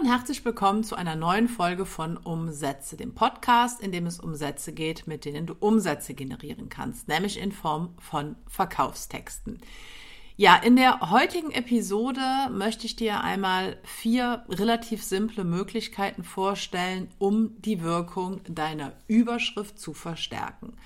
[0.00, 4.34] und herzlich willkommen zu einer neuen Folge von Umsätze, dem Podcast, in dem es um
[4.34, 9.58] Sätze geht, mit denen du Umsätze generieren kannst, nämlich in Form von Verkaufstexten.
[10.38, 17.60] Ja, in der heutigen Episode möchte ich dir einmal vier relativ simple Möglichkeiten vorstellen, um
[17.60, 20.78] die Wirkung deiner Überschrift zu verstärken.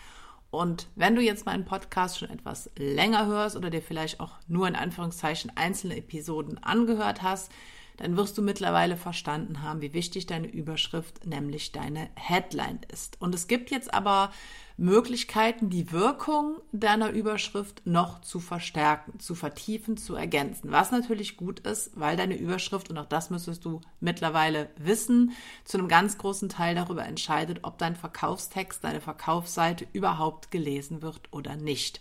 [0.50, 4.66] Und wenn du jetzt meinen Podcast schon etwas länger hörst oder dir vielleicht auch nur
[4.66, 7.52] in Anführungszeichen einzelne Episoden angehört hast,
[7.96, 13.20] dann wirst du mittlerweile verstanden haben, wie wichtig deine Überschrift, nämlich deine Headline ist.
[13.20, 14.32] Und es gibt jetzt aber
[14.76, 20.72] Möglichkeiten, die Wirkung deiner Überschrift noch zu verstärken, zu vertiefen, zu ergänzen.
[20.72, 25.32] Was natürlich gut ist, weil deine Überschrift, und auch das müsstest du mittlerweile wissen,
[25.64, 31.32] zu einem ganz großen Teil darüber entscheidet, ob dein Verkaufstext, deine Verkaufsseite überhaupt gelesen wird
[31.32, 32.00] oder nicht.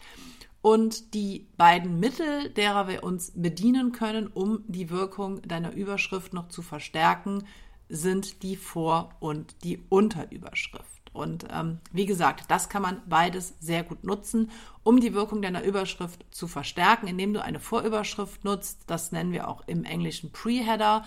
[0.64, 6.48] Und die beiden Mittel, derer wir uns bedienen können, um die Wirkung deiner Überschrift noch
[6.48, 7.44] zu verstärken,
[7.90, 11.12] sind die Vor- und die Unterüberschrift.
[11.12, 14.52] Und ähm, wie gesagt, das kann man beides sehr gut nutzen,
[14.84, 18.84] um die Wirkung deiner Überschrift zu verstärken, indem du eine Vorüberschrift nutzt.
[18.88, 21.04] Das nennen wir auch im Englischen Pre-Header.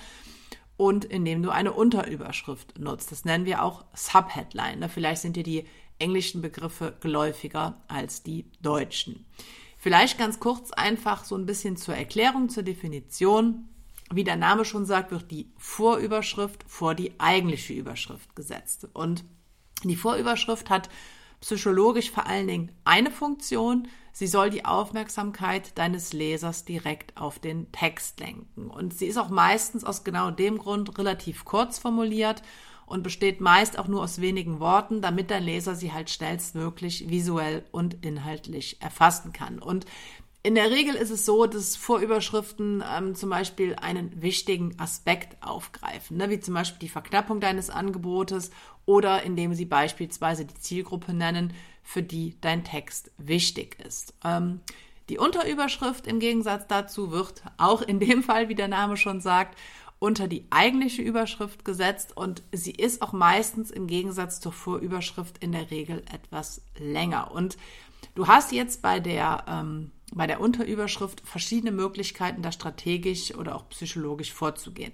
[0.76, 3.10] Und indem du eine Unterüberschrift nutzt.
[3.10, 4.80] Das nennen wir auch Subheadline.
[4.80, 4.88] Ne?
[4.88, 5.64] Vielleicht sind dir die
[5.98, 9.24] englischen Begriffe geläufiger als die deutschen.
[9.78, 13.68] Vielleicht ganz kurz einfach so ein bisschen zur Erklärung, zur Definition.
[14.12, 18.88] Wie der Name schon sagt, wird die Vorüberschrift vor die eigentliche Überschrift gesetzt.
[18.92, 19.24] Und
[19.84, 20.88] die Vorüberschrift hat
[21.46, 23.86] psychologisch vor allen Dingen eine Funktion.
[24.12, 28.68] Sie soll die Aufmerksamkeit deines Lesers direkt auf den Text lenken.
[28.68, 32.42] Und sie ist auch meistens aus genau dem Grund relativ kurz formuliert
[32.84, 37.64] und besteht meist auch nur aus wenigen Worten, damit dein Leser sie halt schnellstmöglich visuell
[37.70, 39.60] und inhaltlich erfassen kann.
[39.60, 39.86] Und
[40.46, 46.18] in der Regel ist es so, dass Vorüberschriften ähm, zum Beispiel einen wichtigen Aspekt aufgreifen,
[46.18, 48.52] ne, wie zum Beispiel die Verknappung deines Angebotes
[48.84, 51.52] oder indem sie beispielsweise die Zielgruppe nennen,
[51.82, 54.14] für die dein Text wichtig ist.
[54.24, 54.60] Ähm,
[55.08, 59.58] die Unterüberschrift im Gegensatz dazu wird auch in dem Fall, wie der Name schon sagt,
[59.98, 65.52] unter die eigentliche Überschrift gesetzt und sie ist auch meistens im Gegensatz zur Vorüberschrift in
[65.52, 67.30] der Regel etwas länger.
[67.30, 67.56] Und
[68.14, 73.68] du hast jetzt bei der, ähm, bei der Unterüberschrift verschiedene Möglichkeiten, da strategisch oder auch
[73.70, 74.92] psychologisch vorzugehen.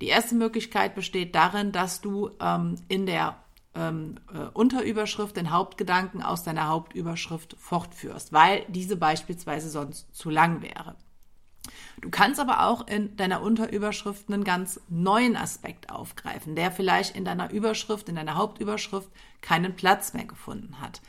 [0.00, 3.36] Die erste Möglichkeit besteht darin, dass du ähm, in der
[3.74, 10.62] ähm, äh, Unterüberschrift den Hauptgedanken aus deiner Hauptüberschrift fortführst, weil diese beispielsweise sonst zu lang
[10.62, 10.96] wäre.
[12.00, 17.24] Du kannst aber auch in deiner Unterüberschrift einen ganz neuen Aspekt aufgreifen, der vielleicht in
[17.24, 19.08] deiner Überschrift, in deiner Hauptüberschrift
[19.40, 21.00] keinen Platz mehr gefunden hat.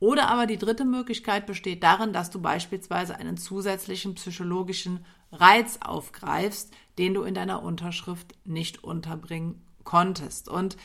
[0.00, 6.72] Oder aber die dritte Möglichkeit besteht darin, dass du beispielsweise einen zusätzlichen psychologischen Reiz aufgreifst,
[6.98, 10.48] den du in deiner Unterschrift nicht unterbringen konntest.
[10.48, 10.76] Und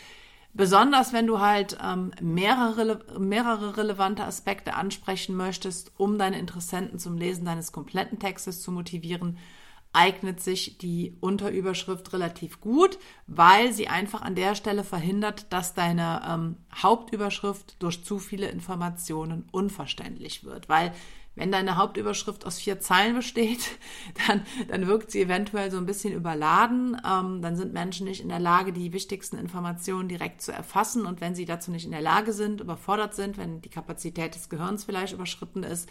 [0.58, 7.16] Besonders wenn du halt ähm, mehrere, mehrere relevante Aspekte ansprechen möchtest, um deine Interessenten zum
[7.16, 9.38] Lesen deines kompletten Textes zu motivieren,
[9.94, 12.98] eignet sich die Unterüberschrift relativ gut,
[13.28, 19.48] weil sie einfach an der Stelle verhindert, dass deine ähm, Hauptüberschrift durch zu viele Informationen
[19.52, 20.70] unverständlich wird.
[20.70, 20.92] Weil
[21.38, 23.78] wenn deine Hauptüberschrift aus vier Zeilen besteht,
[24.28, 27.00] dann, dann wirkt sie eventuell so ein bisschen überladen.
[27.08, 31.06] Ähm, dann sind Menschen nicht in der Lage, die wichtigsten Informationen direkt zu erfassen.
[31.06, 34.50] Und wenn sie dazu nicht in der Lage sind, überfordert sind, wenn die Kapazität des
[34.50, 35.88] Gehirns vielleicht überschritten ist,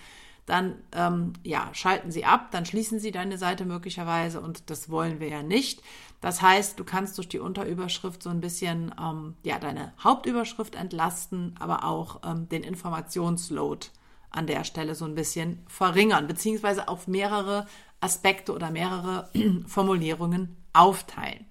[0.46, 5.18] dann ähm, ja, schalten sie ab, dann schließen sie deine Seite möglicherweise und das wollen
[5.18, 5.82] wir ja nicht.
[6.20, 11.54] Das heißt, du kannst durch die Unterüberschrift so ein bisschen ähm, ja, deine Hauptüberschrift entlasten,
[11.58, 13.88] aber auch ähm, den Informationsload
[14.36, 17.66] an der Stelle so ein bisschen verringern, beziehungsweise auf mehrere
[18.00, 19.30] Aspekte oder mehrere
[19.66, 21.46] Formulierungen aufteilen.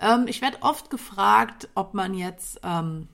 [0.00, 3.08] Ähm, ich werde oft gefragt, ob man jetzt ähm,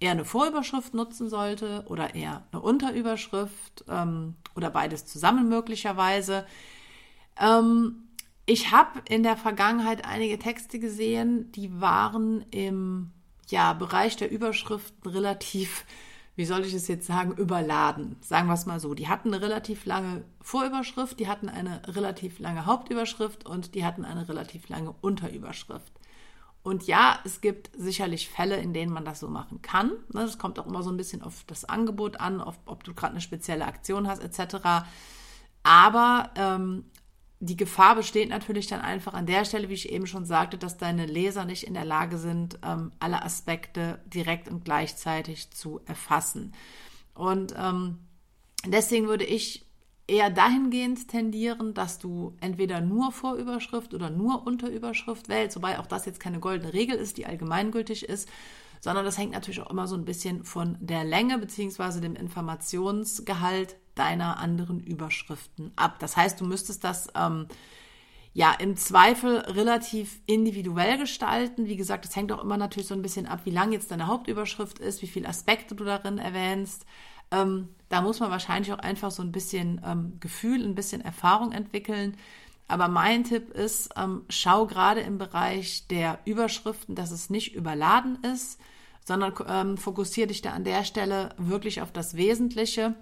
[0.00, 6.46] eher eine Vorüberschrift nutzen sollte oder eher eine Unterüberschrift ähm, oder beides zusammen möglicherweise.
[7.38, 8.08] Ähm,
[8.46, 13.12] ich habe in der Vergangenheit einige Texte gesehen, die waren im
[13.48, 15.84] ja, Bereich der Überschriften relativ
[16.36, 18.16] wie soll ich es jetzt sagen, überladen.
[18.20, 18.94] Sagen wir es mal so.
[18.94, 24.04] Die hatten eine relativ lange Vorüberschrift, die hatten eine relativ lange Hauptüberschrift und die hatten
[24.04, 25.92] eine relativ lange Unterüberschrift.
[26.62, 29.92] Und ja, es gibt sicherlich Fälle, in denen man das so machen kann.
[30.10, 32.92] Das ne, kommt auch immer so ein bisschen auf das Angebot an, auf, ob du
[32.92, 34.84] gerade eine spezielle Aktion hast, etc.
[35.62, 36.84] Aber ähm,
[37.40, 40.78] die Gefahr besteht natürlich dann einfach an der Stelle, wie ich eben schon sagte, dass
[40.78, 46.54] deine Leser nicht in der Lage sind, ähm, alle Aspekte direkt und gleichzeitig zu erfassen.
[47.14, 47.98] Und ähm,
[48.66, 49.66] deswegen würde ich
[50.06, 56.06] eher dahingehend tendieren, dass du entweder nur Vorüberschrift oder nur Unterüberschrift wählst, wobei auch das
[56.06, 58.28] jetzt keine goldene Regel ist, die allgemeingültig ist,
[58.80, 62.00] sondern das hängt natürlich auch immer so ein bisschen von der Länge bzw.
[62.00, 65.98] dem Informationsgehalt deiner anderen Überschriften ab.
[65.98, 67.48] Das heißt, du müsstest das ähm,
[68.32, 71.66] ja im Zweifel relativ individuell gestalten.
[71.66, 74.06] Wie gesagt, das hängt auch immer natürlich so ein bisschen ab, wie lang jetzt deine
[74.06, 76.86] Hauptüberschrift ist, wie viele Aspekte du darin erwähnst.
[77.30, 81.52] Ähm, da muss man wahrscheinlich auch einfach so ein bisschen ähm, Gefühl, ein bisschen Erfahrung
[81.52, 82.16] entwickeln.
[82.68, 88.18] Aber mein Tipp ist, ähm, schau gerade im Bereich der Überschriften, dass es nicht überladen
[88.22, 88.60] ist,
[89.04, 92.94] sondern ähm, fokussiere dich da an der Stelle wirklich auf das Wesentliche,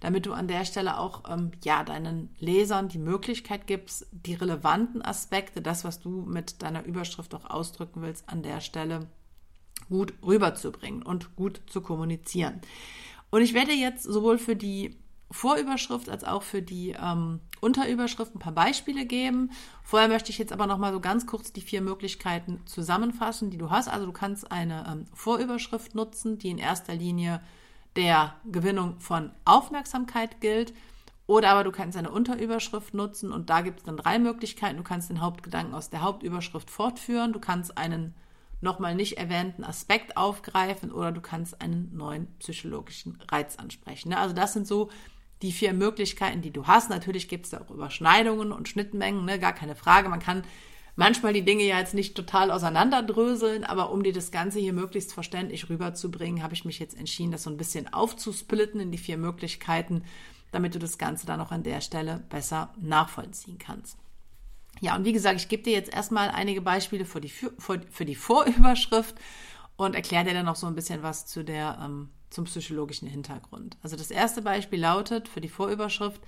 [0.00, 5.02] damit du an der Stelle auch ähm, ja deinen Lesern die Möglichkeit gibst, die relevanten
[5.02, 9.06] Aspekte, das, was du mit deiner Überschrift auch ausdrücken willst, an der Stelle
[9.88, 12.60] gut rüberzubringen und gut zu kommunizieren.
[13.30, 14.96] Und ich werde jetzt sowohl für die
[15.30, 19.50] Vorüberschrift als auch für die ähm, Unterüberschrift ein paar Beispiele geben.
[19.82, 23.58] Vorher möchte ich jetzt aber noch mal so ganz kurz die vier Möglichkeiten zusammenfassen, die
[23.58, 23.88] du hast.
[23.88, 27.42] Also du kannst eine ähm, Vorüberschrift nutzen, die in erster Linie
[27.98, 30.72] der Gewinnung von Aufmerksamkeit gilt.
[31.26, 34.78] Oder aber du kannst eine Unterüberschrift nutzen und da gibt es dann drei Möglichkeiten.
[34.78, 37.32] Du kannst den Hauptgedanken aus der Hauptüberschrift fortführen.
[37.34, 38.14] Du kannst einen
[38.60, 44.10] nochmal nicht erwähnten Aspekt aufgreifen oder du kannst einen neuen psychologischen Reiz ansprechen.
[44.10, 44.18] Ne?
[44.18, 44.90] Also das sind so
[45.42, 46.90] die vier Möglichkeiten, die du hast.
[46.90, 49.40] Natürlich gibt es da auch Überschneidungen und Schnittmengen, ne?
[49.40, 50.08] gar keine Frage.
[50.08, 50.44] Man kann
[50.98, 55.14] manchmal die Dinge ja jetzt nicht total auseinanderdröseln, aber um dir das Ganze hier möglichst
[55.14, 59.16] verständlich rüberzubringen, habe ich mich jetzt entschieden, das so ein bisschen aufzusplitten in die vier
[59.16, 60.02] Möglichkeiten,
[60.50, 63.96] damit du das Ganze dann auch an der Stelle besser nachvollziehen kannst.
[64.80, 68.04] Ja, und wie gesagt, ich gebe dir jetzt erstmal einige Beispiele für die, für, für
[68.04, 69.14] die Vorüberschrift
[69.76, 73.76] und erkläre dir dann noch so ein bisschen was zu der, ähm, zum psychologischen Hintergrund.
[73.84, 76.20] Also das erste Beispiel lautet für die Vorüberschrift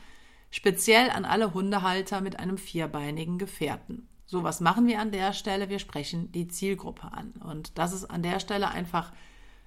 [0.52, 4.06] speziell an alle Hundehalter mit einem vierbeinigen Gefährten.
[4.31, 5.71] So, was machen wir an der Stelle?
[5.71, 7.32] Wir sprechen die Zielgruppe an.
[7.44, 9.11] Und das ist an der Stelle einfach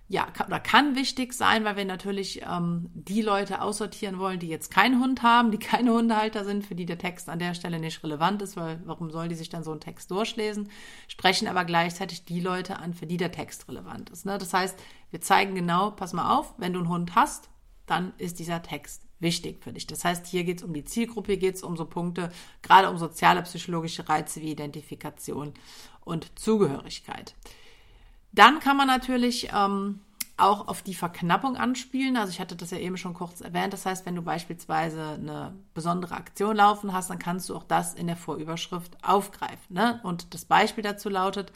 [0.08, 4.48] ja, kann, oder kann wichtig sein, weil wir natürlich ähm, die Leute aussortieren wollen, die
[4.48, 7.78] jetzt keinen Hund haben, die keine Hundehalter sind, für die der Text an der Stelle
[7.78, 10.70] nicht relevant ist, weil warum sollen die sich dann so einen Text durchlesen?
[11.10, 14.26] Sprechen aber gleichzeitig die Leute an, für die der Text relevant ist.
[14.26, 14.38] Ne?
[14.38, 14.80] Das heißt,
[15.12, 17.50] wir zeigen genau, pass mal auf, wenn du einen Hund hast,
[17.86, 19.88] dann ist dieser Text wichtig für dich.
[19.88, 22.32] Das heißt, hier geht es um die Zielgruppe, geht es um so Punkte,
[22.62, 25.54] gerade um soziale, psychologische Reize wie Identifikation
[26.06, 27.34] und Zugehörigkeit.
[28.32, 30.00] Dann kann man natürlich ähm,
[30.38, 32.18] auch auf die Verknappung anspielen.
[32.18, 33.74] Also ich hatte das ja eben schon kurz erwähnt.
[33.74, 37.94] Das heißt, wenn du beispielsweise eine besondere Aktion laufen hast, dann kannst du auch das
[37.94, 39.76] in der Vorüberschrift aufgreifen.
[39.76, 40.00] Ne?
[40.04, 41.52] Und das Beispiel dazu lautet,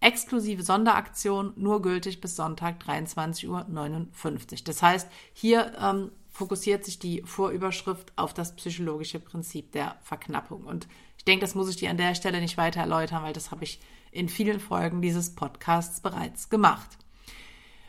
[0.00, 4.58] exklusive Sonderaktion, nur gültig bis Sonntag 23.59 Uhr.
[4.64, 10.64] Das heißt, hier ähm, fokussiert sich die Vorüberschrift auf das psychologische Prinzip der Verknappung.
[10.64, 10.86] Und
[11.16, 13.64] ich denke, das muss ich dir an der Stelle nicht weiter erläutern, weil das habe
[13.64, 13.80] ich
[14.12, 16.98] in vielen Folgen dieses Podcasts bereits gemacht.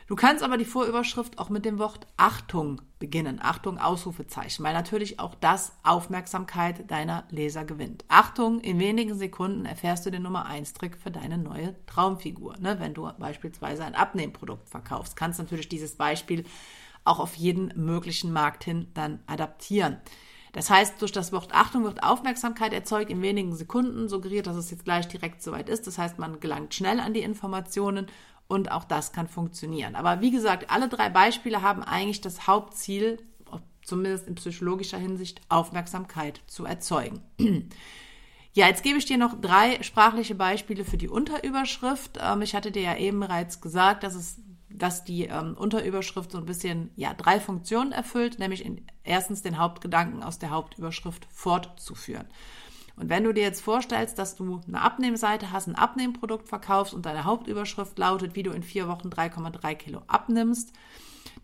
[0.06, 3.38] Du kannst aber die Vorüberschrift auch mit dem Wort Achtung beginnen.
[3.42, 8.06] Achtung, Ausrufezeichen, weil natürlich auch das Aufmerksamkeit deiner Leser gewinnt.
[8.08, 12.56] Achtung, in wenigen Sekunden erfährst du den Nummer 1 Trick für deine neue Traumfigur.
[12.58, 12.80] Ne?
[12.80, 16.44] Wenn du beispielsweise ein Abnehmprodukt verkaufst, kannst du natürlich dieses Beispiel
[17.08, 19.98] auch auf jeden möglichen Markt hin dann adaptieren.
[20.52, 24.70] Das heißt, durch das Wort Achtung wird Aufmerksamkeit erzeugt in wenigen Sekunden, suggeriert, dass es
[24.70, 25.86] jetzt gleich direkt soweit ist.
[25.86, 28.06] Das heißt, man gelangt schnell an die Informationen
[28.48, 29.94] und auch das kann funktionieren.
[29.94, 33.18] Aber wie gesagt, alle drei Beispiele haben eigentlich das Hauptziel,
[33.82, 37.22] zumindest in psychologischer Hinsicht, Aufmerksamkeit zu erzeugen.
[38.54, 42.18] Ja, jetzt gebe ich dir noch drei sprachliche Beispiele für die Unterüberschrift.
[42.20, 44.40] Ähm, ich hatte dir ja eben bereits gesagt, dass es
[44.78, 49.58] dass die ähm, Unterüberschrift so ein bisschen ja drei Funktionen erfüllt, nämlich in, erstens den
[49.58, 52.26] Hauptgedanken aus der Hauptüberschrift fortzuführen.
[52.96, 57.06] Und wenn du dir jetzt vorstellst, dass du eine Abnehmseite hast, ein Abnehmprodukt verkaufst und
[57.06, 60.72] deine Hauptüberschrift lautet, wie du in vier Wochen 3,3 Kilo abnimmst,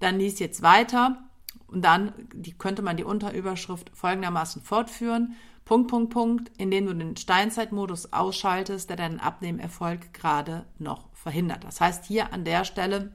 [0.00, 1.22] dann liest jetzt weiter
[1.68, 5.36] und dann die, könnte man die Unterüberschrift folgendermaßen fortführen.
[5.64, 11.64] Punkt, Punkt, Punkt, indem du den Steinzeitmodus ausschaltest, der deinen Abnehmerfolg gerade noch verhindert.
[11.64, 13.14] Das heißt, hier an der Stelle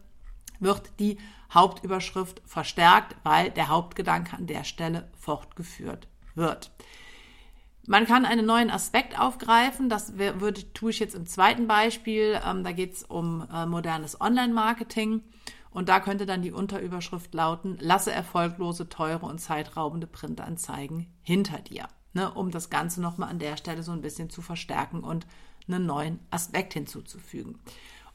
[0.60, 1.18] wird die
[1.54, 6.72] Hauptüberschrift verstärkt, weil der Hauptgedanke an der Stelle fortgeführt wird.
[7.88, 9.90] Man kann einen neuen Aspekt aufgreifen.
[9.90, 12.40] Das würde, tue ich jetzt im zweiten Beispiel.
[12.46, 15.24] Ähm, da geht es um äh, modernes Online-Marketing.
[15.72, 21.88] Und da könnte dann die Unterüberschrift lauten, lasse erfolglose, teure und zeitraubende Printanzeigen hinter dir.
[22.14, 25.28] Ne, um das Ganze nochmal an der Stelle so ein bisschen zu verstärken und
[25.68, 27.60] einen neuen Aspekt hinzuzufügen.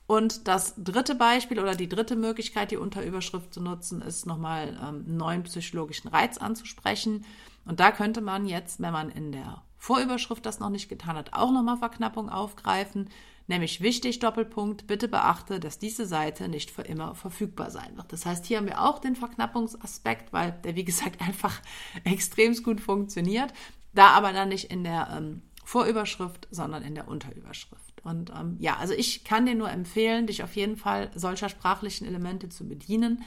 [0.06, 5.16] Und das dritte Beispiel oder die dritte Möglichkeit, die Unterüberschrift zu nutzen, ist nochmal ähm,
[5.16, 7.24] neuen psychologischen Reiz anzusprechen.
[7.64, 11.32] Und da könnte man jetzt, wenn man in der Vorüberschrift das noch nicht getan hat,
[11.32, 13.08] auch nochmal Verknappung aufgreifen.
[13.46, 18.10] Nämlich wichtig, Doppelpunkt, bitte beachte, dass diese Seite nicht für immer verfügbar sein wird.
[18.12, 21.60] Das heißt, hier haben wir auch den Verknappungsaspekt, weil der, wie gesagt, einfach
[22.04, 23.52] extrem gut funktioniert.
[23.92, 27.93] Da aber dann nicht in der ähm, Vorüberschrift, sondern in der Unterüberschrift.
[28.04, 32.06] Und ähm, ja, also ich kann dir nur empfehlen, dich auf jeden Fall solcher sprachlichen
[32.06, 33.24] Elemente zu bedienen,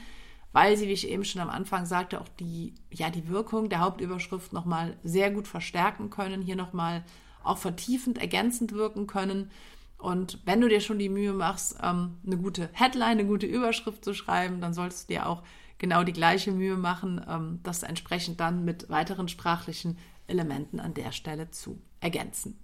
[0.52, 3.80] weil sie, wie ich eben schon am Anfang sagte, auch die, ja, die Wirkung der
[3.80, 7.04] Hauptüberschrift nochmal sehr gut verstärken können, hier nochmal
[7.42, 9.50] auch vertiefend, ergänzend wirken können.
[9.98, 14.04] Und wenn du dir schon die Mühe machst, ähm, eine gute Headline, eine gute Überschrift
[14.04, 15.42] zu schreiben, dann solltest du dir auch
[15.78, 21.12] genau die gleiche Mühe machen, ähm, das entsprechend dann mit weiteren sprachlichen Elementen an der
[21.12, 22.58] Stelle zu ergänzen.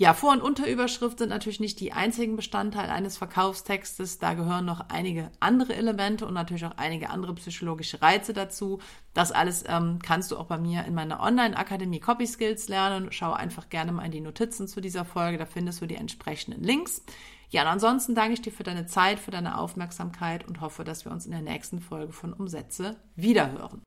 [0.00, 4.20] Ja, Vor- und Unterüberschrift sind natürlich nicht die einzigen Bestandteile eines Verkaufstextes.
[4.20, 8.78] Da gehören noch einige andere Elemente und natürlich auch einige andere psychologische Reize dazu.
[9.12, 13.08] Das alles ähm, kannst du auch bei mir in meiner Online-Akademie Copy Skills lernen.
[13.10, 15.36] Schau einfach gerne mal in die Notizen zu dieser Folge.
[15.36, 17.02] Da findest du die entsprechenden Links.
[17.50, 21.06] Ja, und ansonsten danke ich dir für deine Zeit, für deine Aufmerksamkeit und hoffe, dass
[21.06, 23.82] wir uns in der nächsten Folge von Umsätze wiederhören.